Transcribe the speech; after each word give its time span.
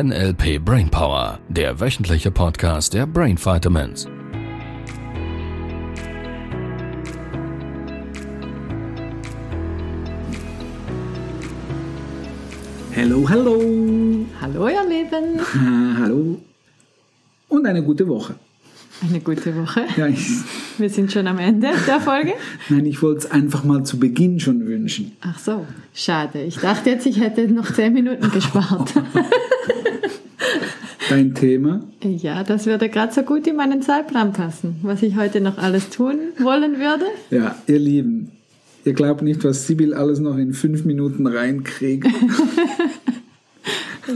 NLP 0.00 0.64
Brainpower, 0.64 1.40
der 1.48 1.80
wöchentliche 1.80 2.30
Podcast 2.30 2.94
der 2.94 3.04
Brain 3.04 3.36
Vitamins. 3.36 4.06
Hallo, 12.94 13.28
hallo. 13.28 14.26
Hallo, 14.40 14.68
ihr 14.68 14.84
Lieben. 14.88 15.40
Ah, 15.40 15.96
hallo. 16.02 16.40
Und 17.48 17.66
eine 17.66 17.82
gute 17.82 18.06
Woche. 18.06 18.36
Eine 19.02 19.18
gute 19.18 19.56
Woche. 19.56 19.84
Ja, 19.96 20.06
ich, 20.06 20.28
Wir 20.78 20.90
sind 20.90 21.10
schon 21.10 21.26
am 21.26 21.38
Ende 21.40 21.70
der 21.88 22.00
Folge. 22.00 22.34
nein, 22.68 22.86
ich 22.86 23.02
wollte 23.02 23.26
es 23.26 23.30
einfach 23.32 23.64
mal 23.64 23.82
zu 23.82 23.98
Beginn 23.98 24.38
schon 24.38 24.64
wünschen. 24.64 25.16
Ach 25.22 25.40
so, 25.40 25.66
schade. 25.92 26.42
Ich 26.42 26.58
dachte 26.58 26.90
jetzt, 26.90 27.04
ich 27.04 27.18
hätte 27.18 27.48
noch 27.48 27.72
zehn 27.72 27.92
Minuten 27.92 28.30
gespart. 28.30 28.94
Dein 31.08 31.34
Thema? 31.34 31.80
Ja, 32.02 32.44
das 32.44 32.66
würde 32.66 32.88
gerade 32.88 33.12
so 33.12 33.22
gut 33.22 33.46
in 33.46 33.56
meinen 33.56 33.82
Zeitplan 33.82 34.32
passen, 34.32 34.76
was 34.82 35.02
ich 35.02 35.16
heute 35.16 35.40
noch 35.40 35.58
alles 35.58 35.90
tun 35.90 36.18
wollen 36.38 36.78
würde. 36.78 37.06
Ja, 37.30 37.56
ihr 37.66 37.78
Lieben, 37.78 38.32
ihr 38.84 38.92
glaubt 38.92 39.22
nicht, 39.22 39.42
was 39.44 39.66
Sibyl 39.66 39.94
alles 39.94 40.18
noch 40.18 40.36
in 40.36 40.52
fünf 40.52 40.84
Minuten 40.84 41.26
reinkriegt. 41.26 42.06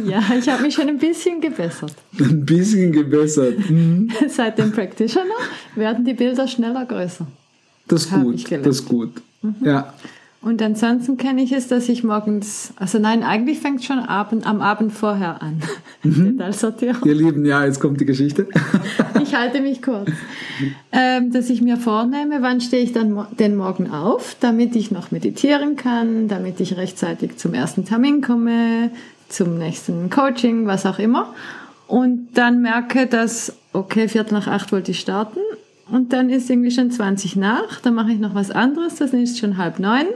Ja, 0.07 0.23
ich 0.39 0.49
habe 0.49 0.63
mich 0.63 0.75
schon 0.75 0.89
ein 0.89 0.99
bisschen 0.99 1.41
gebessert. 1.43 1.95
Ein 2.19 2.47
bisschen 2.47 2.93
gebessert. 2.93 3.59
Hm, 3.69 4.09
Seit 4.29 4.59
dem 4.59 4.73
Practitioner 4.73 5.35
werden 5.75 6.05
die 6.05 6.15
Bilder 6.15 6.49
schneller 6.49 6.87
größer. 6.87 7.27
Das 7.89 8.05
ist 8.05 8.11
gut. 8.11 8.51
Das 8.51 8.77
ist 8.77 8.89
gut. 8.89 9.11
Ja, 9.63 9.93
Und 10.43 10.61
ansonsten 10.61 11.17
kenne 11.17 11.41
ich 11.41 11.53
es, 11.53 11.69
dass 11.69 11.89
ich 11.89 12.03
morgens, 12.03 12.73
also 12.75 12.99
nein, 12.99 13.23
eigentlich 13.23 13.61
fängt 13.61 13.79
es 13.79 13.87
schon 13.87 14.01
Abend, 14.01 14.45
am 14.45 14.61
Abend 14.61 14.93
vorher 14.93 15.41
an. 15.41 15.63
Detailsortierung. 16.05 17.09
ihr 17.09 17.15
Lieben, 17.15 17.47
ja, 17.47 17.65
jetzt 17.65 17.79
kommt 17.79 18.01
die 18.01 18.07
Geschichte. 18.07 18.49
Ich 19.23 19.39
halte 19.39 19.63
mich 19.63 19.81
kurz. 19.81 20.11
Ähm, 20.91 21.33
dass 21.33 21.49
ich 21.49 21.63
mir 21.63 21.79
vornehme, 21.79 22.43
wann 22.43 22.61
stehe 22.61 22.83
ich 22.83 22.93
dann 22.93 23.27
den 23.39 23.57
Morgen 23.57 23.91
auf, 23.91 24.37
damit 24.41 24.77
ich 24.77 24.91
noch 24.91 25.11
meditieren 25.11 25.77
kann, 25.77 26.29
damit 26.29 26.61
ich 26.61 26.77
rechtzeitig 26.77 27.39
zum 27.39 27.55
ersten 27.55 27.87
Termin 27.87 28.21
komme, 28.21 28.91
zum 29.29 29.57
nächsten 29.57 30.11
Coaching, 30.11 30.67
was 30.67 30.85
auch 30.85 30.99
immer. 30.99 31.33
Und 31.87 32.29
dann 32.35 32.61
merke, 32.61 33.07
dass, 33.07 33.57
okay, 33.73 34.09
Viertel 34.09 34.35
nach 34.35 34.49
acht 34.49 34.73
wollte 34.73 34.91
ich 34.91 35.01
starten. 35.01 35.41
Und 35.93 36.15
dann 36.15 36.31
ist 36.31 36.49
irgendwie 36.49 36.71
schon 36.71 36.91
20 36.91 37.37
nach, 37.37 37.81
dann 37.83 37.95
mache 37.95 38.13
ich 38.13 38.19
noch 38.19 38.35
was 38.35 38.51
anderes, 38.51 38.95
das 38.95 39.13
ist 39.13 39.39
schon 39.39 39.59
halb 39.59 39.79
neun. 39.79 40.07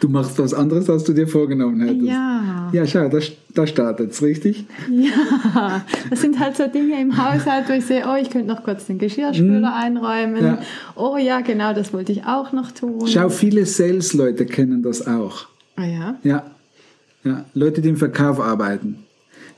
Du 0.00 0.08
machst 0.08 0.38
was 0.38 0.54
anderes, 0.54 0.88
als 0.88 1.04
du 1.04 1.12
dir 1.12 1.28
vorgenommen 1.28 1.78
hättest. 1.82 2.06
Ja. 2.06 2.70
Ja, 2.72 2.86
schau, 2.86 3.06
da, 3.10 3.18
da 3.54 3.66
startet 3.66 4.12
es, 4.12 4.22
richtig? 4.22 4.64
Ja, 4.90 5.82
das 6.08 6.22
sind 6.22 6.40
halt 6.40 6.56
so 6.56 6.66
Dinge 6.66 6.98
im 6.98 7.18
Haushalt, 7.18 7.68
wo 7.68 7.74
ich 7.74 7.84
sehe, 7.84 8.04
oh, 8.10 8.16
ich 8.18 8.30
könnte 8.30 8.48
noch 8.48 8.64
kurz 8.64 8.86
den 8.86 8.98
Geschirrspüler 8.98 9.76
einräumen. 9.76 10.42
Ja. 10.42 10.58
Oh 10.94 11.18
ja, 11.18 11.42
genau, 11.42 11.74
das 11.74 11.92
wollte 11.92 12.12
ich 12.12 12.24
auch 12.24 12.52
noch 12.52 12.72
tun. 12.72 13.06
Schau, 13.06 13.28
viele 13.28 13.66
Sales-Leute 13.66 14.46
kennen 14.46 14.82
das 14.82 15.06
auch. 15.06 15.48
Ah 15.76 15.84
ja. 15.84 16.16
Ja. 16.22 16.50
ja, 17.24 17.44
Leute, 17.52 17.82
die 17.82 17.90
im 17.90 17.98
Verkauf 17.98 18.40
arbeiten. 18.40 19.05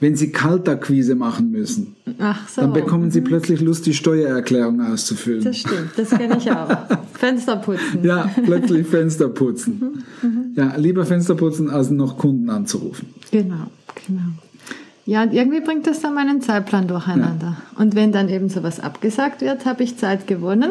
Wenn 0.01 0.15
sie 0.15 0.31
Kaltakquise 0.31 1.17
machen 1.17 1.51
müssen, 1.51 1.97
Ach 2.21 2.49
so. 2.49 2.61
dann 2.61 2.73
bekommen 2.73 3.11
sie 3.11 3.21
plötzlich 3.21 3.61
Lust, 3.61 3.85
die 3.85 3.95
Steuererklärung 3.95 4.81
auszufüllen. 4.81 5.43
Das 5.43 5.59
stimmt, 5.59 5.91
das 5.97 6.11
kenne 6.11 6.39
ich 6.39 6.51
auch. 6.53 6.71
Fenster 7.15 7.57
putzen. 7.57 8.05
Ja, 8.05 8.31
plötzlich 8.45 8.87
Fenster 8.91 9.29
putzen. 9.29 10.05
Ja, 10.55 10.77
lieber 10.77 11.05
Fenster 11.05 11.35
putzen, 11.35 11.69
als 11.69 11.91
noch 11.91 12.17
Kunden 12.17 12.49
anzurufen. 12.49 13.09
Genau, 13.33 13.67
genau. 14.07 14.21
Ja, 15.05 15.23
und 15.23 15.33
irgendwie 15.33 15.63
bringt 15.63 15.87
das 15.87 16.01
dann 16.01 16.15
meinen 16.15 16.43
Zeitplan 16.43 16.87
durcheinander. 16.87 17.57
Und 17.77 17.95
wenn 17.95 18.13
dann 18.13 18.29
eben 18.29 18.51
sowas 18.51 18.79
abgesagt 18.79 19.41
wird, 19.41 19.65
habe 19.65 19.83
ich 19.83 19.97
Zeit 19.97 20.27
gewonnen 20.27 20.71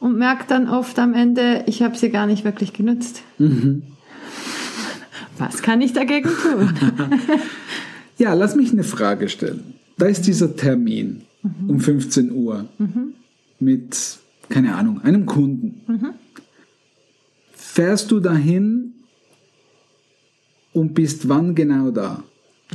und 0.00 0.16
merke 0.16 0.44
dann 0.46 0.68
oft 0.70 0.98
am 0.98 1.12
Ende, 1.12 1.64
ich 1.66 1.82
habe 1.82 1.98
sie 1.98 2.10
gar 2.10 2.26
nicht 2.26 2.44
wirklich 2.44 2.72
genutzt. 2.72 3.22
Was 5.38 5.60
kann 5.60 5.80
ich 5.82 5.92
dagegen 5.92 6.28
tun? 6.28 6.72
Ja, 8.18 8.34
lass 8.34 8.54
mich 8.56 8.72
eine 8.72 8.84
Frage 8.84 9.28
stellen. 9.28 9.74
Da 9.98 10.06
ist 10.06 10.26
dieser 10.26 10.54
Termin 10.56 11.22
um 11.68 11.80
15 11.80 12.32
Uhr 12.32 12.66
mit, 13.60 14.18
keine 14.48 14.74
Ahnung, 14.76 15.00
einem 15.02 15.26
Kunden. 15.26 15.80
Fährst 17.52 18.10
du 18.10 18.20
dahin 18.20 18.92
und 20.72 20.94
bist 20.94 21.28
wann 21.28 21.54
genau 21.54 21.90
da? 21.90 22.22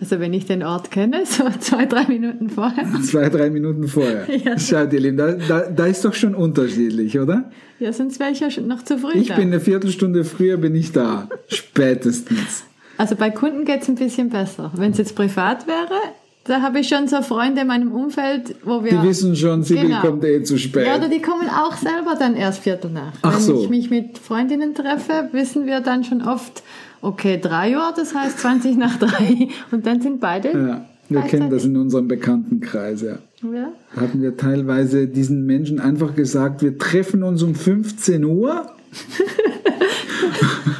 Also 0.00 0.20
wenn 0.20 0.32
ich 0.34 0.46
den 0.46 0.62
Ort 0.62 0.90
kenne, 0.90 1.24
so 1.26 1.44
zwei, 1.60 1.86
drei 1.86 2.06
Minuten 2.06 2.48
vorher. 2.50 2.86
Zwei, 3.02 3.28
drei 3.28 3.50
Minuten 3.50 3.88
vorher. 3.88 4.26
Ja. 4.44 4.58
Schaut 4.58 4.92
ihr 4.92 5.00
Lieben, 5.00 5.16
da, 5.16 5.32
da, 5.32 5.70
da 5.70 5.86
ist 5.86 6.04
doch 6.04 6.14
schon 6.14 6.34
unterschiedlich, 6.34 7.18
oder? 7.18 7.50
Ja, 7.78 7.92
sonst 7.92 8.18
wäre 8.20 8.30
ich 8.32 8.40
ja 8.40 8.50
schon 8.50 8.66
noch 8.66 8.82
zu 8.82 8.98
früh 8.98 9.12
Ich 9.14 9.28
da. 9.28 9.36
bin 9.36 9.48
eine 9.48 9.60
Viertelstunde 9.60 10.24
früher 10.24 10.56
bin 10.56 10.74
ich 10.74 10.92
da. 10.92 11.28
Spätestens. 11.48 12.64
Also 12.98 13.14
bei 13.16 13.30
Kunden 13.30 13.64
geht 13.64 13.82
es 13.82 13.88
ein 13.88 13.94
bisschen 13.96 14.30
besser. 14.30 14.70
Wenn 14.74 14.92
es 14.92 14.98
jetzt 14.98 15.14
privat 15.16 15.66
wäre, 15.66 15.98
da 16.44 16.62
habe 16.62 16.80
ich 16.80 16.88
schon 16.88 17.08
so 17.08 17.22
Freunde 17.22 17.62
in 17.62 17.66
meinem 17.66 17.92
Umfeld, 17.92 18.56
wo 18.64 18.82
wir... 18.84 18.90
Die 18.92 19.02
wissen 19.08 19.34
schon, 19.36 19.62
Sibyl 19.64 19.84
Genau. 19.88 20.00
kommt 20.00 20.24
eh 20.24 20.42
zu 20.44 20.58
spät. 20.58 20.86
ja, 20.86 20.96
oder 20.96 21.08
die 21.08 21.20
kommen 21.20 21.48
auch 21.48 21.76
selber 21.76 22.14
dann 22.18 22.36
erst 22.36 22.60
Viertel 22.62 22.90
nach. 22.92 23.12
Ach 23.22 23.34
Wenn 23.34 23.40
so. 23.40 23.62
ich 23.64 23.68
mich 23.68 23.90
mit 23.90 24.18
Freundinnen 24.18 24.74
treffe, 24.74 25.28
wissen 25.32 25.66
wir 25.66 25.80
dann 25.80 26.04
schon 26.04 26.22
oft, 26.22 26.62
okay, 27.02 27.38
drei 27.42 27.76
Uhr, 27.76 27.92
das 27.96 28.14
heißt 28.14 28.38
20 28.38 28.76
nach 28.76 28.96
drei. 28.98 29.48
Und 29.72 29.86
dann 29.86 30.00
sind 30.00 30.20
beide... 30.20 30.52
ja, 30.52 30.84
wir 31.08 31.20
kennen 31.22 31.50
das 31.50 31.64
in 31.64 31.76
unserem 31.76 32.08
Bekanntenkreis, 32.08 33.02
ja. 33.02 33.18
Ja. 33.42 33.68
Da 33.94 34.00
hatten 34.00 34.22
wir 34.22 34.36
teilweise 34.36 35.06
diesen 35.06 35.46
Menschen 35.46 35.78
einfach 35.78 36.14
gesagt, 36.14 36.62
wir 36.62 36.78
treffen 36.78 37.22
uns 37.22 37.42
um 37.42 37.54
15 37.54 38.24
Uhr. 38.24 38.66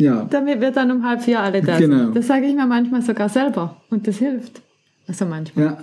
ja, 0.00 0.26
Damit 0.30 0.60
wir 0.60 0.70
dann 0.72 0.90
um 0.90 1.04
halb 1.04 1.22
vier 1.22 1.40
alle 1.40 1.62
da 1.62 1.78
Genau. 1.78 1.98
sind. 2.06 2.16
Das 2.16 2.26
sage 2.26 2.46
ich 2.46 2.54
mir 2.54 2.66
manchmal 2.66 3.02
sogar 3.02 3.28
selber. 3.28 3.76
Und 3.90 4.06
das 4.06 4.16
hilft. 4.18 4.60
Also 5.06 5.26
manchmal. 5.26 5.64
ja. 5.64 5.78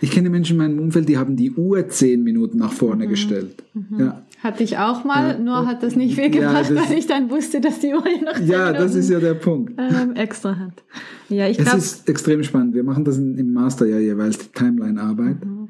Ich 0.00 0.12
kenne 0.12 0.30
Menschen 0.30 0.52
in 0.52 0.58
meinem 0.58 0.78
Umfeld, 0.78 1.08
die 1.08 1.18
haben 1.18 1.34
die 1.34 1.50
Uhr 1.50 1.88
10 1.88 2.22
Minuten 2.22 2.58
nach 2.58 2.72
vorne 2.72 3.06
Mhm. 3.06 3.08
gestellt. 3.10 3.64
Ja. 3.98 4.22
Hatte 4.44 4.62
ich 4.62 4.78
auch 4.78 5.02
mal, 5.04 5.40
nur 5.40 5.66
hat 5.66 5.82
das 5.82 5.96
nicht 5.96 6.14
viel 6.14 6.24
Ja, 6.26 6.30
gebracht, 6.52 6.70
das- 6.70 6.90
weil 6.90 6.98
ich 6.98 7.08
dann 7.08 7.28
wusste, 7.30 7.60
dass 7.60 7.80
die 7.80 7.88
Uhr 7.94 8.04
noch 8.24 8.34
zehn 8.34 8.46
ja, 8.46 8.72
das 8.72 8.94
ist 8.94 9.10
ja 9.10 9.18
der 9.18 9.34
Punkt. 9.34 9.72
ähm, 9.76 10.14
extra 10.14 10.56
hat. 10.56 10.84
Ja, 11.28 11.48
ich 11.48 11.58
Es 11.58 11.74
ist 11.74 12.08
extrem 12.08 12.44
spannend. 12.44 12.74
Wir 12.74 12.84
machen 12.84 13.04
das 13.04 13.18
im 13.18 13.52
Master 13.52 13.86
ja 13.86 13.98
jeweils, 13.98 14.38
die 14.38 14.52
Timeline-Arbeit. 14.52 15.44
Mhm. 15.44 15.68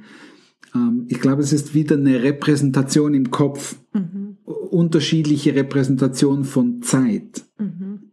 Ähm, 0.75 1.07
ich 1.09 1.21
glaube, 1.21 1.41
es 1.41 1.55
ist 1.55 1.75
wieder 1.75 1.97
eine 1.97 2.23
Repräsentation 2.23 3.15
im 3.15 3.31
Kopf. 3.31 3.77
Mhm. 3.95 4.28
Unterschiedliche 4.71 5.55
Repräsentation 5.55 6.45
von 6.45 6.83
Zeit. 6.83 7.45
Mhm. 7.59 8.13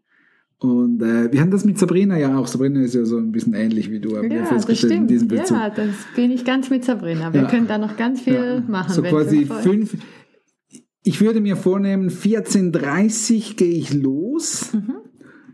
Und 0.57 1.01
äh, 1.01 1.31
wir 1.31 1.41
haben 1.41 1.51
das 1.51 1.65
mit 1.65 1.77
Sabrina 1.77 2.17
ja 2.17 2.37
auch. 2.37 2.47
Sabrina 2.47 2.81
ist 2.81 2.95
ja 2.95 3.05
so 3.05 3.17
ein 3.17 3.31
bisschen 3.31 3.53
ähnlich 3.53 3.91
wie 3.91 3.99
du, 3.99 4.17
haben 4.17 4.29
wir 4.29 4.37
ja, 4.37 4.41
das 4.41 4.49
festgestellt 4.49 4.93
in 4.93 5.07
diesem 5.07 5.27
Bezug. 5.27 5.57
Ja, 5.57 5.69
das 5.69 5.89
bin 6.15 6.31
ich 6.31 6.45
ganz 6.45 6.69
mit 6.69 6.83
Sabrina. 6.83 7.33
Wir 7.33 7.41
Ja. 7.41 7.47
können 7.47 7.67
da 7.67 7.77
noch 7.77 7.97
ganz 7.97 8.21
viel 8.21 8.33
Ja. 8.33 8.63
machen. 8.67 8.93
So 8.93 9.01
quasi 9.01 9.45
fünf. 9.45 9.97
Ich 11.03 11.21
würde 11.21 11.39
mir 11.39 11.55
vornehmen, 11.55 12.09
14.30 12.09 13.57
gehe 13.57 13.73
ich 13.73 13.93
los. 13.93 14.73
Mhm. 14.73 14.93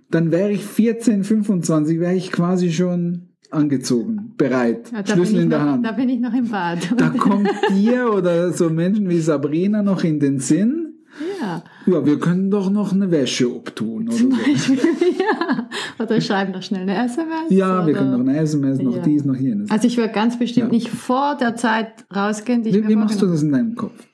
Dann 0.09 0.31
wäre 0.31 0.51
ich 0.51 0.61
14.25, 0.63 1.99
wäre 1.99 2.15
ich 2.15 2.31
quasi 2.31 2.71
schon 2.71 3.30
angezogen, 3.51 4.33
bereit, 4.37 4.91
Ja, 4.91 5.05
Schlüssel 5.05 5.41
in 5.41 5.49
der 5.49 5.59
noch, 5.59 5.65
Hand. 5.67 5.85
Da 5.85 5.91
bin 5.91 6.09
ich 6.09 6.19
noch 6.19 6.33
im 6.33 6.49
Bad. 6.49 6.93
Da 6.97 7.09
kommt 7.09 7.49
dir 7.71 8.11
oder 8.13 8.51
so 8.53 8.69
Menschen 8.69 9.09
wie 9.09 9.19
Sabrina 9.19 9.83
noch 9.83 10.03
in 10.03 10.19
den 10.19 10.39
Sinn. 10.39 10.93
ja, 11.41 11.63
Ja, 11.85 12.05
wir 12.05 12.19
können 12.19 12.49
doch 12.49 12.69
noch 12.71 12.93
eine 12.93 13.11
Wäsche 13.11 13.53
oder 13.53 13.75
zum 13.75 14.07
so. 14.09 14.29
Beispiel. 14.29 14.77
ja. 15.19 15.69
Oder 15.99 16.17
ich 16.17 16.25
schreibe 16.25 16.51
noch 16.53 16.63
schnell 16.63 16.81
eine 16.83 16.95
SMS. 17.05 17.49
Ja, 17.49 17.85
wir 17.85 17.91
oder, 17.93 17.99
können 17.99 18.11
noch 18.11 18.19
eine 18.19 18.37
SMS, 18.39 18.79
noch 18.79 18.95
Ja. 18.95 19.01
dies, 19.01 19.25
noch 19.25 19.35
jenes. 19.35 19.69
Also 19.69 19.87
ich 19.87 19.97
würde 19.97 20.13
ganz 20.13 20.39
bestimmt 20.39 20.67
Ja. 20.67 20.71
nicht 20.73 20.89
vor 20.89 21.35
der 21.39 21.55
Zeit 21.55 22.05
rausgehen, 22.15 22.63
die 22.63 22.73
Wie, 22.73 22.87
wie 22.87 22.95
machst 22.95 23.21
du 23.21 23.27
das 23.27 23.43
in 23.43 23.51
deinem 23.51 23.75
Kopf? 23.75 24.07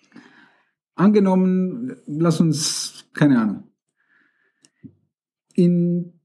Angenommen, 0.95 1.95
lass 2.07 2.41
uns, 2.41 3.05
keine 3.13 3.39
Ahnung, 3.39 3.63
in 5.53 6.16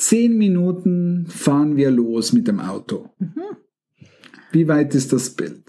zehn 0.00 0.36
Minuten 0.38 1.26
fahren 1.28 1.76
wir 1.76 1.90
los 1.90 2.32
mit 2.32 2.48
dem 2.48 2.60
Auto. 2.60 3.10
Mhm. 3.18 3.56
Wie 4.52 4.66
weit 4.66 4.94
ist 4.94 5.12
das 5.12 5.30
Bild? 5.30 5.62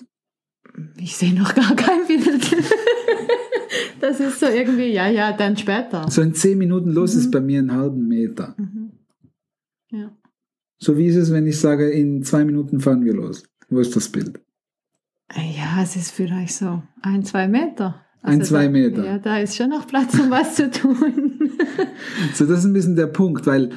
Ich 0.97 1.15
sehe 1.17 1.33
noch 1.33 1.53
gar 1.53 1.75
kein 1.75 2.07
Bild. 2.07 2.55
das 3.99 4.19
ist 4.19 4.39
so 4.39 4.47
irgendwie, 4.47 4.87
ja, 4.93 5.07
ja, 5.09 5.33
dann 5.33 5.57
später. 5.57 6.09
So 6.09 6.21
in 6.21 6.33
zehn 6.33 6.57
Minuten 6.57 6.91
los 6.91 7.13
Mhm. 7.13 7.19
ist 7.21 7.31
bei 7.31 7.41
mir 7.41 7.59
einen 7.59 7.73
halben 7.73 8.07
Meter. 8.07 8.55
Ja. 9.91 10.15
So 10.77 10.97
wie 10.97 11.07
ist 11.07 11.17
es, 11.17 11.31
wenn 11.31 11.45
ich 11.45 11.59
sage, 11.59 11.89
in 11.91 12.23
zwei 12.23 12.45
Minuten 12.45 12.79
fahren 12.79 13.03
wir 13.03 13.13
los? 13.13 13.43
Wo 13.69 13.79
ist 13.79 13.95
das 13.95 14.09
Bild? 14.09 14.39
Ja, 15.35 15.81
es 15.83 15.95
ist 15.95 16.11
vielleicht 16.11 16.53
so 16.55 16.81
ein, 17.01 17.23
zwei 17.23 17.47
Meter. 17.47 18.03
Ein, 18.23 18.43
zwei 18.43 18.65
da, 18.65 18.71
Meter. 18.71 19.05
Ja, 19.05 19.17
da 19.19 19.39
ist 19.39 19.55
schon 19.55 19.69
noch 19.69 19.87
Platz, 19.87 20.17
um 20.19 20.29
was 20.31 20.55
zu 20.55 20.69
tun. 20.71 21.37
So, 22.33 22.45
das 22.45 22.59
ist 22.59 22.65
ein 22.65 22.73
bisschen 22.73 22.95
der 22.95 23.07
Punkt, 23.07 23.45
weil 23.47 23.71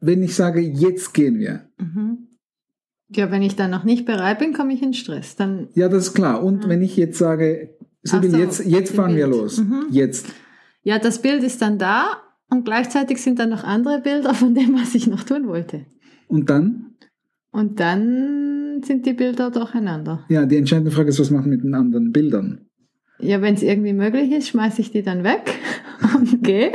wenn 0.00 0.22
ich 0.22 0.34
sage, 0.34 0.60
jetzt 0.60 1.14
gehen 1.14 1.38
wir? 1.38 1.68
Mhm. 1.78 2.28
Ja, 3.08 3.30
wenn 3.30 3.42
ich 3.42 3.54
dann 3.56 3.70
noch 3.70 3.84
nicht 3.84 4.04
bereit 4.04 4.38
bin, 4.40 4.52
komme 4.52 4.72
ich 4.74 4.82
in 4.82 4.92
Stress. 4.94 5.36
Dann, 5.36 5.68
Ja, 5.74 5.88
das 5.88 6.08
ist 6.08 6.14
klar. 6.14 6.42
Und 6.42 6.64
Mhm. 6.64 6.68
wenn 6.70 6.82
ich 6.82 6.96
jetzt 6.96 7.18
sage, 7.18 7.70
Sibyl, 8.02 8.30
so, 8.30 8.36
jetzt, 8.36 8.64
jetzt 8.66 8.94
fahren 8.94 9.14
wir 9.16 9.26
Bild. 9.26 9.38
los. 9.40 9.58
Mhm. 9.58 9.86
Jetzt. 9.90 10.26
ja, 10.82 10.98
das 10.98 11.20
Bild 11.22 11.42
ist 11.42 11.62
dann 11.62 11.78
da 11.78 12.22
und 12.50 12.64
gleichzeitig 12.64 13.20
sind 13.22 13.38
dann 13.38 13.50
noch 13.50 13.64
andere 13.64 14.00
Bilder 14.00 14.34
von 14.34 14.54
dem, 14.54 14.74
was 14.74 14.94
ich 14.94 15.06
noch 15.06 15.22
tun 15.24 15.46
wollte. 15.48 15.86
Und 16.28 16.50
dann? 16.50 16.94
Und 17.52 17.80
dann 17.80 18.82
sind 18.84 19.06
die 19.06 19.12
Bilder 19.14 19.50
durcheinander. 19.50 20.24
Ja, 20.28 20.44
die 20.44 20.56
entscheidende 20.56 20.90
Frage 20.90 21.08
ist, 21.08 21.18
was 21.20 21.30
machen 21.30 21.46
wir 21.46 21.56
mit 21.56 21.64
den 21.64 21.74
anderen 21.74 22.12
Bildern? 22.12 22.66
Ja, 23.18 23.40
wenn 23.40 23.54
es 23.54 23.62
irgendwie 23.62 23.94
möglich 23.94 24.30
ist, 24.32 24.48
schmeiße 24.48 24.80
ich 24.82 24.90
die 24.90 25.02
dann 25.02 25.24
weg 25.24 25.54
und 26.16 26.42
gehe. 26.44 26.70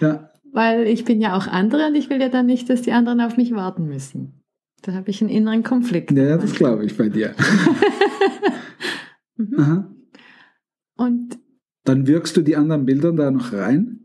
Ja, 0.00 0.30
Weil 0.52 0.86
ich 0.86 1.04
bin 1.04 1.20
ja 1.20 1.34
auch 1.36 1.46
andere 1.48 1.88
und 1.88 1.94
ich 1.94 2.10
will 2.10 2.20
ja 2.20 2.28
dann 2.28 2.46
nicht, 2.46 2.68
dass 2.70 2.82
die 2.82 2.92
anderen 2.92 3.20
auf 3.20 3.36
mich 3.36 3.52
warten 3.52 3.86
müssen. 3.86 4.42
Da 4.82 4.92
habe 4.92 5.10
ich 5.10 5.20
einen 5.22 5.30
inneren 5.30 5.62
Konflikt. 5.62 6.10
ja, 6.12 6.36
das 6.36 6.54
glaube 6.54 6.84
ich 6.84 6.96
bei 6.96 7.08
dir. 7.08 7.34
Mhm. 9.36 9.58
Aha. 9.58 9.90
Und 10.96 11.38
Dann 11.84 12.06
wirkst 12.06 12.36
du 12.36 12.42
die 12.42 12.54
anderen 12.54 12.84
Bilder 12.84 13.12
da 13.12 13.30
noch 13.30 13.52
rein? 13.52 13.98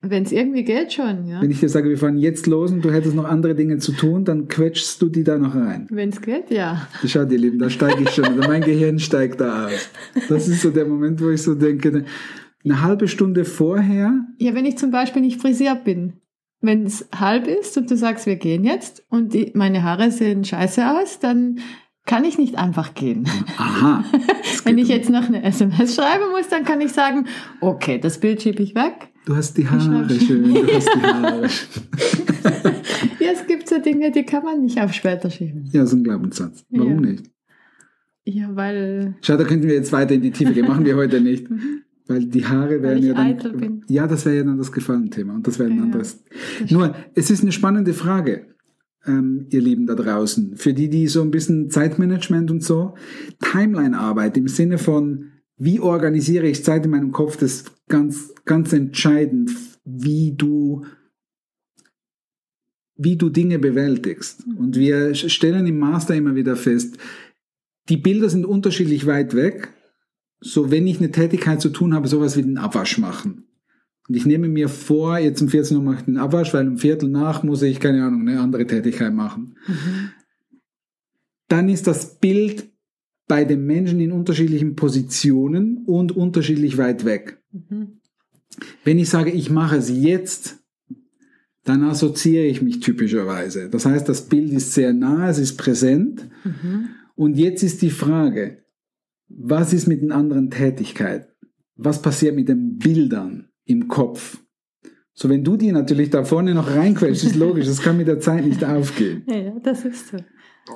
wenn 0.00 0.22
es 0.22 0.30
irgendwie 0.32 0.62
geht, 0.64 0.92
schon, 0.92 1.26
ja. 1.26 1.42
Wenn 1.42 1.50
ich 1.50 1.60
dir 1.60 1.68
sage, 1.68 1.88
wir 1.88 1.98
fahren 1.98 2.16
jetzt 2.18 2.46
los 2.46 2.70
und 2.70 2.84
du 2.84 2.92
hättest 2.92 3.14
noch 3.14 3.24
andere 3.24 3.54
Dinge 3.54 3.78
zu 3.78 3.92
tun, 3.92 4.24
dann 4.24 4.46
quetschst 4.46 5.02
du 5.02 5.08
die 5.08 5.24
da 5.24 5.36
noch 5.36 5.54
rein. 5.54 5.88
Wenn 5.90 6.10
es 6.10 6.20
geht, 6.20 6.50
ja. 6.50 6.86
Schau, 7.04 7.22
ihr 7.22 7.38
Lieben, 7.38 7.58
da 7.58 7.68
steige 7.70 8.02
ich 8.02 8.10
schon. 8.10 8.24
Also 8.24 8.40
mein 8.48 8.62
Gehirn 8.62 8.98
steigt 8.98 9.40
da 9.40 9.66
aus. 9.66 9.90
Das 10.28 10.48
ist 10.48 10.62
so 10.62 10.70
der 10.70 10.86
Moment, 10.86 11.20
wo 11.20 11.30
ich 11.30 11.42
so 11.42 11.54
denke, 11.54 12.04
eine 12.66 12.82
halbe 12.82 13.08
Stunde 13.08 13.44
vorher, 13.46 14.12
Ja, 14.38 14.54
wenn 14.54 14.66
ich 14.66 14.76
zum 14.76 14.90
Beispiel 14.90 15.22
nicht 15.22 15.40
frisiert 15.40 15.84
bin. 15.84 16.14
Wenn 16.60 16.84
es 16.84 17.06
halb 17.14 17.46
ist 17.46 17.76
und 17.78 17.90
du 17.90 17.96
sagst, 17.96 18.26
wir 18.26 18.36
gehen 18.36 18.64
jetzt 18.64 19.04
und 19.08 19.32
die, 19.34 19.52
meine 19.54 19.82
Haare 19.82 20.10
sehen 20.10 20.44
scheiße 20.44 20.90
aus, 20.90 21.18
dann 21.20 21.60
kann 22.06 22.24
ich 22.24 22.38
nicht 22.38 22.56
einfach 22.56 22.94
gehen. 22.94 23.28
aha, 23.56 24.04
Wenn 24.64 24.78
ich 24.78 24.88
jetzt 24.88 25.10
noch 25.10 25.26
eine 25.28 25.42
SMS 25.42 25.94
schreiben 25.96 26.30
muss, 26.32 26.48
dann 26.48 26.64
kann 26.64 26.80
ich 26.80 26.92
sagen, 26.92 27.26
okay, 27.60 27.98
das 27.98 28.18
Bild 28.18 28.42
schiebe 28.42 28.62
ich 28.62 28.74
weg. 28.74 29.08
du 29.26 29.36
hast 29.36 29.56
die 29.58 29.68
Haare 29.68 30.08
schön, 30.18 30.54
du 30.54 30.66
hast 30.74 30.88
die 30.94 31.02
Haare. 31.02 31.48
Ja, 33.18 33.32
es 33.32 33.46
gibt 33.46 33.68
so 33.68 33.78
Dinge, 33.80 34.10
die 34.12 34.22
kann 34.24 34.44
man 34.44 34.62
nicht 34.62 34.80
auf 34.80 34.92
später 34.92 35.30
schieben. 35.30 35.68
Ja, 35.72 35.84
so 35.86 35.96
ein 35.96 36.04
Glaubenssatz. 36.04 36.64
Warum 36.70 37.04
Ja. 37.04 37.10
nicht? 37.12 37.30
Ja, 38.24 38.48
weil 38.54 39.16
Schau, 39.22 39.36
da 39.36 39.44
könnten 39.44 39.66
wir 39.66 39.74
jetzt 39.74 39.92
weiter 39.92 40.14
in 40.14 40.20
die 40.22 40.30
Tiefe 40.30 40.52
gehen. 40.52 40.66
Machen 40.66 40.84
wir 40.84 40.96
heute 40.96 41.20
nicht. 41.20 41.46
Weil 42.08 42.26
die 42.26 42.44
Haare 42.46 42.82
wären 42.82 43.02
ja 43.02 43.14
dann. 43.14 43.84
Ja, 43.88 44.06
das 44.06 44.24
wäre 44.24 44.36
ja 44.36 44.44
dann 44.44 44.58
das 44.58 44.70
Gefallenthema. 44.70 45.34
Und 45.34 45.46
das 45.46 45.58
wäre 45.58 45.70
ein 45.70 45.76
Ja, 45.76 45.82
anderes. 45.82 46.22
Nur, 46.70 46.94
es 47.14 47.30
ist 47.30 47.42
eine 47.42 47.52
spannende 47.52 47.92
Frage, 47.92 48.46
ähm, 49.06 49.46
ihr 49.50 49.60
Lieben 49.60 49.86
da 49.86 49.94
draußen. 49.94 50.56
Für 50.56 50.72
die, 50.72 50.88
die 50.88 51.08
so 51.08 51.22
ein 51.22 51.30
bisschen 51.30 51.70
Zeitmanagement 51.70 52.50
und 52.50 52.62
so, 52.62 52.94
Timeline-Arbeit 53.40 54.36
im 54.36 54.48
Sinne 54.48 54.78
von, 54.78 55.32
wie 55.56 55.80
organisiere 55.80 56.46
ich 56.46 56.64
Zeit 56.64 56.84
in 56.84 56.92
meinem 56.92 57.12
Kopf, 57.12 57.36
das 57.36 57.54
ist 57.54 57.72
ganz, 57.88 58.32
ganz 58.44 58.72
entscheidend, 58.72 59.50
wie 59.84 60.34
du 60.36 60.84
wie 62.98 63.16
du 63.16 63.28
Dinge 63.28 63.58
bewältigst. 63.58 64.46
Mhm. 64.46 64.56
Und 64.56 64.76
wir 64.76 65.14
stellen 65.14 65.66
im 65.66 65.78
Master 65.78 66.14
immer 66.14 66.34
wieder 66.34 66.56
fest, 66.56 66.96
die 67.88 67.96
Bilder 67.96 68.28
sind 68.28 68.44
unterschiedlich 68.44 69.06
weit 69.06 69.34
weg. 69.34 69.72
So, 70.40 70.70
wenn 70.70 70.86
ich 70.86 70.98
eine 70.98 71.10
Tätigkeit 71.10 71.60
zu 71.60 71.70
tun 71.70 71.94
habe, 71.94 72.08
sowas 72.08 72.36
wie 72.36 72.42
den 72.42 72.58
Abwasch 72.58 72.98
machen. 72.98 73.46
Und 74.08 74.14
ich 74.14 74.26
nehme 74.26 74.48
mir 74.48 74.68
vor, 74.68 75.18
jetzt 75.18 75.42
um 75.42 75.48
14 75.48 75.76
Uhr 75.76 75.82
mache 75.82 75.96
ich 75.98 76.04
den 76.04 76.18
Abwasch, 76.18 76.54
weil 76.54 76.68
um 76.68 76.78
Viertel 76.78 77.08
nach 77.08 77.42
muss 77.42 77.62
ich, 77.62 77.80
keine 77.80 78.04
Ahnung, 78.04 78.28
eine 78.28 78.40
andere 78.40 78.66
Tätigkeit 78.66 79.12
machen. 79.12 79.56
Dann 81.48 81.68
ist 81.68 81.86
das 81.86 82.18
Bild 82.18 82.70
bei 83.28 83.44
den 83.44 83.66
Menschen 83.66 84.00
in 84.00 84.12
unterschiedlichen 84.12 84.76
Positionen 84.76 85.84
und 85.86 86.12
unterschiedlich 86.12 86.78
weit 86.78 87.04
weg. 87.04 87.42
Mhm. 87.52 88.00
Wenn 88.84 88.98
ich 88.98 89.08
sage, 89.08 89.30
ich 89.30 89.50
mache 89.50 89.76
es 89.76 89.90
jetzt, 89.90 90.58
dann 91.64 91.82
assoziiere 91.82 92.44
ich 92.44 92.62
mich 92.62 92.80
typischerweise. 92.80 93.68
Das 93.68 93.86
heißt, 93.86 94.08
das 94.08 94.28
Bild 94.28 94.52
ist 94.52 94.72
sehr 94.72 94.92
nah, 94.92 95.28
es 95.28 95.38
ist 95.38 95.56
präsent. 95.56 96.28
Mhm. 96.44 96.90
Und 97.16 97.36
jetzt 97.36 97.64
ist 97.64 97.82
die 97.82 97.90
Frage, 97.90 98.62
was 99.28 99.72
ist 99.72 99.86
mit 99.86 100.02
den 100.02 100.12
anderen 100.12 100.50
Tätigkeiten? 100.50 101.26
Was 101.76 102.00
passiert 102.00 102.34
mit 102.36 102.48
den 102.48 102.78
Bildern 102.78 103.48
im 103.64 103.88
Kopf? 103.88 104.42
So, 105.12 105.28
wenn 105.28 105.44
du 105.44 105.56
die 105.56 105.72
natürlich 105.72 106.10
da 106.10 106.24
vorne 106.24 106.54
noch 106.54 106.70
reinquetschst, 106.70 107.24
ist 107.24 107.36
logisch, 107.36 107.66
das 107.66 107.80
kann 107.82 107.96
mit 107.96 108.06
der 108.08 108.20
Zeit 108.20 108.44
nicht 108.44 108.62
aufgehen. 108.64 109.24
Ja, 109.26 109.36
ja, 109.46 109.58
das 109.62 109.84
ist 109.84 110.08
so. 110.08 110.18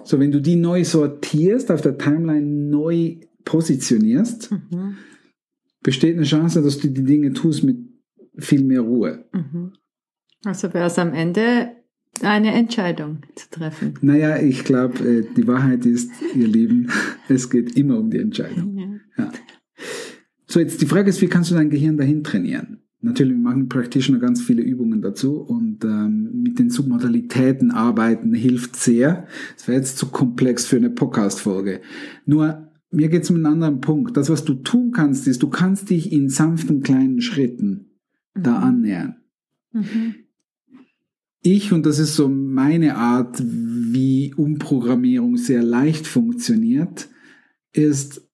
So, 0.04 0.18
wenn 0.20 0.30
du 0.32 0.40
die 0.40 0.56
neu 0.56 0.84
sortierst, 0.84 1.70
auf 1.70 1.80
der 1.80 1.98
Timeline 1.98 2.46
neu 2.46 3.16
positionierst, 3.44 4.50
Mhm. 4.50 4.96
besteht 5.82 6.16
eine 6.16 6.24
Chance, 6.26 6.62
dass 6.62 6.78
du 6.78 6.88
die 6.88 7.04
Dinge 7.04 7.32
tust 7.32 7.64
mit 7.64 7.78
viel 8.36 8.62
mehr 8.64 8.80
Ruhe. 8.82 9.24
Mhm. 9.32 9.72
Also 10.44 10.72
wäre 10.72 10.86
es 10.86 10.98
am 10.98 11.12
Ende 11.12 11.72
eine 12.22 12.52
Entscheidung 12.52 13.22
zu 13.34 13.50
treffen. 13.50 13.94
Naja, 14.02 14.38
ich 14.38 14.64
glaube, 14.64 14.98
äh, 14.98 15.24
die 15.36 15.46
Wahrheit 15.46 15.86
ist, 15.86 16.10
ihr 16.34 16.46
Lieben, 16.46 16.90
es 17.28 17.50
geht 17.50 17.76
immer 17.76 17.98
um 17.98 18.10
die 18.10 18.18
Entscheidung. 18.18 18.76
Ja. 19.16 19.24
Ja. 19.24 19.32
So, 20.46 20.60
jetzt 20.60 20.82
die 20.82 20.86
Frage 20.86 21.08
ist, 21.08 21.22
wie 21.22 21.28
kannst 21.28 21.50
du 21.50 21.54
dein 21.54 21.70
Gehirn 21.70 21.96
dahin 21.96 22.24
trainieren? 22.24 22.82
Natürlich, 23.02 23.36
machen 23.36 23.68
Practitioner 23.68 24.18
ganz 24.18 24.42
viele 24.42 24.62
Übungen 24.62 25.00
dazu 25.00 25.40
und 25.40 25.84
ähm, 25.84 26.42
mit 26.42 26.58
den 26.58 26.68
Submodalitäten 26.68 27.70
arbeiten 27.70 28.34
hilft 28.34 28.76
sehr. 28.76 29.26
Das 29.56 29.68
wäre 29.68 29.78
jetzt 29.78 29.96
zu 29.96 30.08
komplex 30.08 30.66
für 30.66 30.76
eine 30.76 30.90
Podcast-Folge. 30.90 31.80
Nur, 32.26 32.68
mir 32.90 33.08
geht 33.08 33.22
es 33.22 33.30
um 33.30 33.36
einen 33.36 33.46
anderen 33.46 33.80
Punkt. 33.80 34.18
Das, 34.18 34.28
was 34.28 34.44
du 34.44 34.54
tun 34.54 34.90
kannst, 34.90 35.26
ist, 35.28 35.42
du 35.42 35.48
kannst 35.48 35.88
dich 35.88 36.12
in 36.12 36.28
sanften 36.28 36.82
kleinen 36.82 37.22
Schritten 37.22 37.86
da 38.34 38.58
annähern. 38.58 39.16
Mhm. 39.72 40.16
Ich, 41.42 41.72
und 41.72 41.86
das 41.86 41.98
ist 41.98 42.14
so 42.16 42.28
meine 42.28 42.96
Art, 42.96 43.42
wie 43.42 44.34
Umprogrammierung 44.34 45.36
sehr 45.36 45.62
leicht 45.62 46.06
funktioniert, 46.06 47.08
ist 47.72 48.28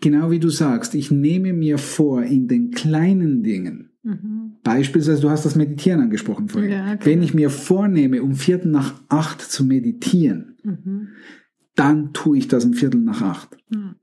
genau 0.00 0.30
wie 0.30 0.38
du 0.38 0.48
sagst, 0.48 0.94
ich 0.94 1.10
nehme 1.10 1.52
mir 1.52 1.78
vor, 1.78 2.22
in 2.22 2.48
den 2.48 2.70
kleinen 2.70 3.42
Dingen, 3.42 3.90
Mhm. 4.02 4.52
beispielsweise, 4.62 5.20
du 5.22 5.30
hast 5.30 5.44
das 5.44 5.56
Meditieren 5.56 6.00
angesprochen 6.00 6.48
vorhin, 6.48 6.70
Ja, 6.70 6.94
genau. 6.94 7.04
wenn 7.06 7.22
ich 7.22 7.34
mir 7.34 7.50
vornehme, 7.50 8.22
um 8.22 8.34
Viertel 8.36 8.70
nach 8.70 8.94
acht 9.08 9.40
zu 9.40 9.64
meditieren, 9.64 10.56
Mhm. 10.62 11.08
dann 11.74 12.12
tue 12.12 12.38
ich 12.38 12.46
das 12.46 12.64
um 12.64 12.74
Viertel 12.74 13.00
nach 13.00 13.22
acht. 13.22 13.56
Ja. 13.74 13.96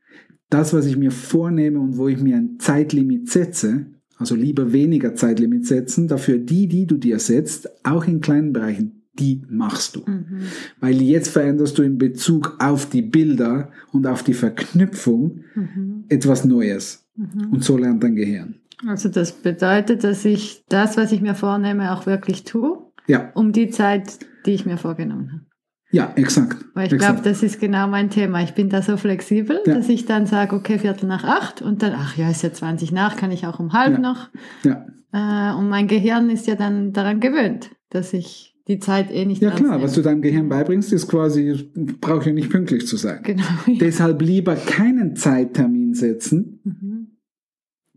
Das, 0.50 0.74
was 0.74 0.86
ich 0.88 0.98
mir 0.98 1.12
vornehme 1.12 1.80
und 1.80 1.98
wo 1.98 2.10
ich 2.10 2.20
mir 2.22 2.36
ein 2.36 2.58
Zeitlimit 2.60 3.30
setze, 3.30 3.86
also 4.24 4.36
lieber 4.36 4.72
weniger 4.72 5.16
Zeitlimit 5.16 5.66
setzen, 5.66 6.08
dafür 6.08 6.38
die, 6.38 6.70
die 6.70 6.86
du 6.86 6.96
dir 6.96 7.20
setzt, 7.20 7.70
auch 7.86 8.06
in 8.08 8.22
kleinen 8.22 8.54
Bereichen, 8.54 9.02
die 9.20 9.42
machst 9.50 9.98
du. 9.98 10.04
Mhm. 10.10 10.44
Weil 10.80 11.02
jetzt 11.02 11.28
veränderst 11.28 11.78
du 11.78 11.84
in 11.84 11.98
Bezug 11.98 12.56
auf 12.60 12.86
die 12.90 13.02
Bilder 13.02 13.70
und 13.92 14.08
auf 14.08 14.24
die 14.24 14.34
Verknüpfung 14.34 15.42
Mhm. 15.56 16.06
etwas 16.08 16.46
Neues. 16.46 17.06
Mhm. 17.18 17.52
Und 17.52 17.66
so 17.66 17.78
lernt 17.78 18.02
dein 18.02 18.16
Gehirn. 18.16 18.56
Also 18.88 19.10
das 19.10 19.34
bedeutet, 19.34 20.06
dass 20.06 20.24
ich 20.24 20.64
das, 20.70 20.96
was 20.96 21.12
ich 21.12 21.20
mir 21.20 21.36
vornehme, 21.36 21.92
auch 21.94 22.06
wirklich 22.06 22.46
tue, 22.46 22.78
Ja, 23.08 23.30
um 23.36 23.52
die 23.52 23.70
Zeit, 23.70 24.20
die 24.46 24.52
ich 24.52 24.66
mir 24.66 24.78
vorgenommen 24.78 25.34
habe. 25.34 25.46
Ja, 25.94 26.12
exakt. 26.18 26.58
Weil 26.74 26.92
ich 26.92 27.00
glaube, 27.00 27.22
das 27.24 27.42
ist 27.44 27.60
genau 27.62 27.88
mein 27.88 28.10
Thema. 28.10 28.42
Ich 28.44 28.54
bin 28.54 28.68
da 28.70 28.82
so 28.82 28.98
flexibel, 28.98 29.60
Ja. 29.66 29.76
dass 29.76 29.88
ich 29.88 30.06
dann 30.06 30.26
sage, 30.26 30.56
okay, 30.56 30.78
Viertel 30.80 31.08
nach 31.08 31.24
acht 31.24 31.62
und 31.62 31.82
dann, 31.82 31.94
ach 31.96 32.18
ja, 32.18 32.30
ist 32.30 32.44
ja 32.44 32.52
20 32.52 32.92
nach, 32.92 33.16
kann 33.16 33.32
ich 33.32 33.48
auch 33.48 33.60
um 33.62 33.72
halb 33.72 33.94
Ja. 33.94 34.00
noch. 34.00 34.30
ja. 34.64 34.86
Äh, 35.14 35.56
und 35.56 35.70
mein 35.70 35.88
Gehirn 35.88 36.30
ist 36.30 36.48
ja 36.48 36.56
dann 36.56 36.92
daran 36.92 37.20
gewöhnt, 37.20 37.70
dass 37.92 38.12
ich 38.14 38.50
die 38.68 38.80
Zeit 38.80 39.12
eh 39.12 39.26
nicht 39.26 39.42
ja 39.42 39.52
klar, 39.52 39.72
nehme. 39.74 39.84
was 39.84 39.94
du 39.94 40.02
deinem 40.02 40.22
Gehirn 40.22 40.50
beibringst, 40.50 40.92
ist 40.94 41.08
quasi, 41.08 41.70
brauche 42.02 42.28
ja 42.28 42.34
nicht 42.34 42.50
pünktlich 42.50 42.88
zu 42.88 42.98
sein. 42.98 43.20
Genau. 43.24 43.44
Deshalb 43.80 44.22
lieber 44.22 44.56
keinen 44.56 45.16
Zeittermin 45.16 45.94
setzen 45.94 46.62
Mhm. 46.64 47.08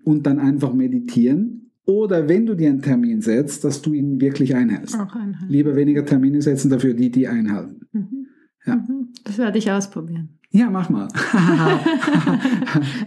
und 0.04 0.26
dann 0.26 0.38
einfach 0.40 0.72
meditieren. 0.74 1.65
Oder 1.86 2.28
wenn 2.28 2.46
du 2.46 2.54
dir 2.54 2.68
einen 2.68 2.82
Termin 2.82 3.20
setzt, 3.20 3.64
dass 3.64 3.80
du 3.80 3.94
ihn 3.94 4.20
wirklich 4.20 4.54
einhältst. 4.54 4.96
Auch 4.96 5.14
einhalten. 5.14 5.46
Lieber 5.48 5.76
weniger 5.76 6.04
Termine 6.04 6.42
setzen, 6.42 6.68
dafür 6.68 6.94
die, 6.94 7.10
die 7.10 7.28
einhalten. 7.28 7.80
Mhm. 7.92 8.26
Ja. 8.66 8.76
Mhm. 8.76 9.08
Das 9.24 9.38
werde 9.38 9.58
ich 9.58 9.70
ausprobieren. 9.70 10.30
Ja, 10.50 10.70
mach 10.70 10.88
mal. 10.90 11.06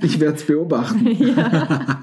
ich 0.02 0.20
werde 0.20 0.38
es 0.38 0.44
beobachten. 0.44 1.08
ja. 1.12 2.00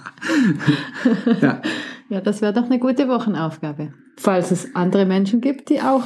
Ja. 1.40 1.62
ja, 2.08 2.20
das 2.20 2.42
wäre 2.42 2.52
doch 2.52 2.64
eine 2.64 2.78
gute 2.78 3.08
Wochenaufgabe. 3.08 3.92
Falls 4.16 4.50
es 4.50 4.74
andere 4.74 5.06
Menschen 5.06 5.40
gibt, 5.40 5.70
die 5.70 5.80
auch 5.80 6.04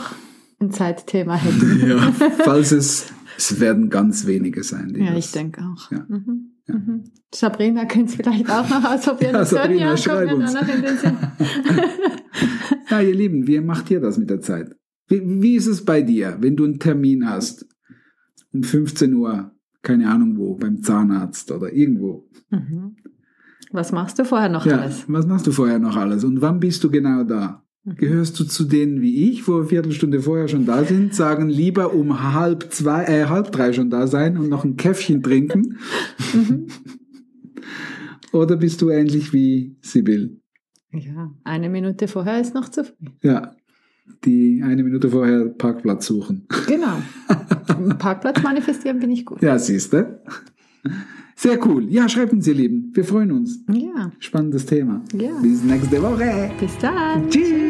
ein 0.60 0.70
Zeitthema 0.70 1.36
hätten. 1.36 1.88
ja. 1.88 1.98
Falls 2.44 2.70
es, 2.70 3.12
es 3.36 3.60
werden 3.60 3.88
ganz 3.90 4.26
wenige 4.26 4.62
sein. 4.62 4.92
Die 4.94 5.00
Ja, 5.00 5.14
das- 5.14 5.26
ich 5.26 5.32
denke 5.32 5.62
auch. 5.62 5.90
Ja. 5.90 6.04
Mhm. 6.08 6.52
Mhm. 6.66 7.04
Sabrina 7.34 7.84
könnte 7.84 8.10
es 8.10 8.14
vielleicht 8.16 8.50
auch 8.50 8.68
noch 8.68 8.84
ausprobieren. 8.84 9.32
Ja, 9.32 9.38
Das 9.40 9.50
Sabrina, 9.50 9.96
Sonja 9.96 9.96
schreib 9.96 10.28
kommt 10.28 10.38
mir 10.42 10.44
uns. 10.90 11.02
Ja, 12.90 13.00
ihr 13.00 13.14
Lieben, 13.14 13.46
wie 13.46 13.60
macht 13.60 13.90
ihr 13.90 14.00
das 14.00 14.18
mit 14.18 14.30
der 14.30 14.40
Zeit? 14.40 14.74
Wie, 15.08 15.22
wie 15.42 15.54
ist 15.56 15.66
es 15.66 15.84
bei 15.84 16.02
dir, 16.02 16.36
wenn 16.40 16.56
du 16.56 16.64
einen 16.64 16.78
Termin 16.78 17.28
hast? 17.28 17.66
Um 18.52 18.62
15 18.62 19.14
Uhr, 19.14 19.52
keine 19.82 20.08
Ahnung 20.10 20.36
wo, 20.36 20.56
beim 20.56 20.82
Zahnarzt 20.82 21.50
oder 21.52 21.72
irgendwo. 21.72 22.28
Mhm. 22.50 22.96
Was 23.72 23.92
machst 23.92 24.18
du 24.18 24.24
vorher 24.24 24.48
noch 24.48 24.66
Ja, 24.66 24.78
alles? 24.78 25.04
was 25.08 25.26
machst 25.26 25.46
du 25.46 25.52
vorher 25.52 25.78
noch 25.78 25.96
alles? 25.96 26.24
Und 26.24 26.40
wann 26.40 26.58
bist 26.58 26.82
du 26.82 26.90
genau 26.90 27.22
da? 27.22 27.64
Mhm. 27.84 27.94
Gehörst 27.96 28.38
du 28.38 28.44
zu 28.44 28.64
denen 28.64 29.00
wie 29.00 29.30
ich, 29.30 29.46
wo 29.48 29.56
eine 29.56 29.64
Viertelstunde 29.64 30.20
vorher 30.20 30.48
schon 30.48 30.66
da 30.66 30.84
sind, 30.84 31.14
sagen 31.14 31.48
lieber 31.48 31.94
um 31.94 32.34
halb 32.34 32.72
zwei, 32.72 33.04
äh, 33.04 33.24
halb 33.26 33.52
drei 33.52 33.72
schon 33.72 33.90
da 33.90 34.06
sein 34.06 34.36
und 34.36 34.48
noch 34.48 34.64
ein 34.64 34.76
Käffchen 34.76 35.22
trinken? 35.22 35.78
Mhm. 36.34 36.66
Oder 38.32 38.56
bist 38.56 38.80
du 38.82 38.90
ähnlich 38.90 39.32
wie 39.32 39.76
Sibyl? 39.80 40.40
Ja, 40.92 41.32
eine 41.44 41.68
Minute 41.68 42.06
vorher 42.08 42.40
ist 42.40 42.54
noch 42.54 42.68
zu 42.68 42.84
früh. 42.84 43.06
Ja, 43.22 43.54
die 44.24 44.62
eine 44.64 44.82
Minute 44.82 45.08
vorher 45.08 45.46
Parkplatz 45.46 46.06
suchen. 46.06 46.46
Genau. 46.66 47.02
Parkplatz 47.98 48.42
manifestieren 48.42 48.98
bin 48.98 49.10
ich 49.10 49.24
gut. 49.24 49.40
Ja, 49.42 49.58
siehst 49.58 49.92
du? 49.92 50.20
Sehr 51.36 51.64
cool. 51.66 51.86
Ja, 51.88 52.08
schreibt 52.08 52.32
uns, 52.32 52.46
ihr 52.46 52.54
Lieben. 52.54 52.90
Wir 52.92 53.04
freuen 53.04 53.32
uns. 53.32 53.64
Ja. 53.72 54.12
Spannendes 54.18 54.66
Thema. 54.66 55.02
Ja. 55.14 55.30
Bis 55.40 55.62
nächste 55.62 56.02
Woche. 56.02 56.50
Bis 56.60 56.76
dann. 56.78 57.30
Tschüss. 57.30 57.69